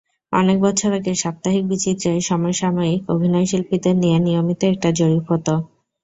অনেক 0.33 0.57
বছর 0.61 0.89
আগে 0.93 1.13
সাপ্তাহিক 1.15 1.63
বিচিত্রায় 1.67 2.21
সমসাময়িক 2.21 3.01
অভিনয়শিল্পীদের 3.13 3.95
নিয়ে 3.97 4.17
নিয়মিত 4.19 4.61
একটা 4.73 4.89
জরিপ 4.99 5.23
হতো। 5.31 5.53